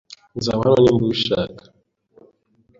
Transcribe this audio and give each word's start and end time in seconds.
Nzaba 0.37 0.63
hano 0.69 0.79
niba 0.83 1.01
ubishaka. 1.07 1.63